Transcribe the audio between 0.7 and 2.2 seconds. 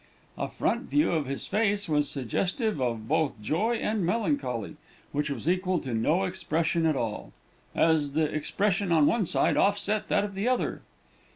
view of his face was